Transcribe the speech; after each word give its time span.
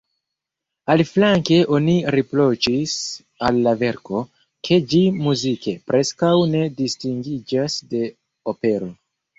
Aliaflanke 0.93 1.59
oni 1.79 1.97
riproĉis 2.15 2.95
al 3.51 3.61
la 3.69 3.75
verko, 3.83 4.25
ke 4.69 4.83
ĝi 4.95 5.05
muzike 5.27 5.77
preskaŭ 5.93 6.35
ne 6.57 6.67
distingiĝas 6.83 7.83
de 7.95 8.07
opero. 8.57 8.95